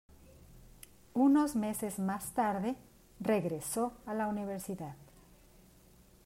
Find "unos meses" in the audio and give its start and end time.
1.13-1.99